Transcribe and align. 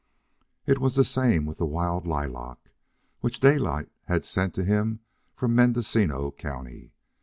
It 0.65 0.79
was 0.79 0.95
the 0.95 1.05
same 1.05 1.45
with 1.45 1.59
the 1.59 1.65
wild 1.67 2.07
lilac, 2.07 2.71
which 3.19 3.39
Daylight 3.39 3.91
had 4.07 4.25
sent 4.25 4.55
to 4.55 4.63
him 4.63 5.01
from 5.35 5.53
Mendocino 5.53 6.31
County. 6.31 6.95